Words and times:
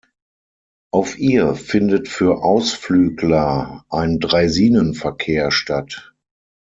Auf 0.91 1.19
ihr 1.19 1.53
findet 1.53 2.07
für 2.07 2.41
Ausflügler 2.43 3.85
ein 3.91 4.19
Draisinenverkehr 4.19 5.51
statt. 5.51 6.15